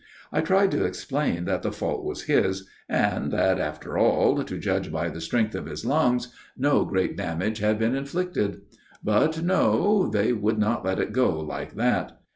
[0.31, 4.91] I tried to explain that the fault was his, and that, after all, to judge
[4.91, 8.61] by the strength of his lungs, no great damage had been inflicted.
[9.03, 10.07] But no.
[10.09, 12.19] They would not let it go like that.